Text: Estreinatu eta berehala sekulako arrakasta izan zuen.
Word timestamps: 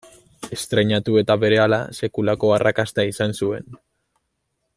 Estreinatu 0.55 1.19
eta 1.21 1.35
berehala 1.43 1.79
sekulako 1.99 2.51
arrakasta 2.57 3.09
izan 3.11 3.39
zuen. 3.43 3.71